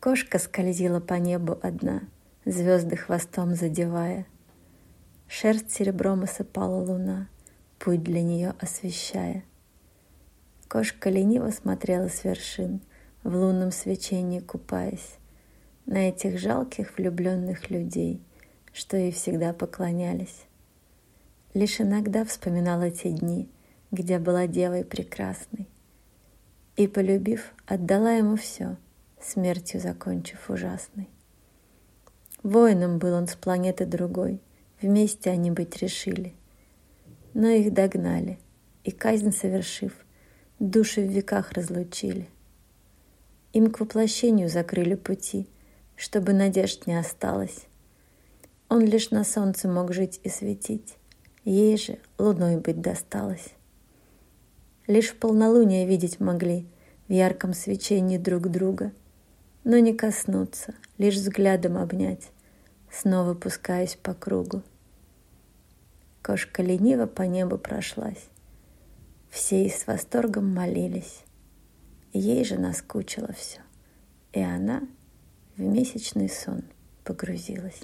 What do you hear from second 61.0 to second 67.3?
взглядом обнять, снова пускаясь по кругу. Кошка лениво по